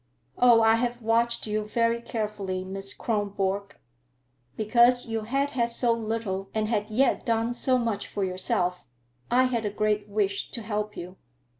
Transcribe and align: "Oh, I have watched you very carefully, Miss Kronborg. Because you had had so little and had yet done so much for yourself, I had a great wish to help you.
"Oh, 0.39 0.61
I 0.63 0.77
have 0.77 1.03
watched 1.03 1.45
you 1.45 1.63
very 1.67 2.01
carefully, 2.01 2.65
Miss 2.65 2.91
Kronborg. 2.91 3.77
Because 4.57 5.05
you 5.05 5.21
had 5.25 5.51
had 5.51 5.69
so 5.69 5.93
little 5.93 6.49
and 6.55 6.67
had 6.67 6.89
yet 6.89 7.23
done 7.23 7.53
so 7.53 7.77
much 7.77 8.07
for 8.07 8.23
yourself, 8.23 8.83
I 9.29 9.43
had 9.43 9.63
a 9.63 9.69
great 9.69 10.09
wish 10.09 10.49
to 10.49 10.63
help 10.63 10.97
you. 10.97 11.17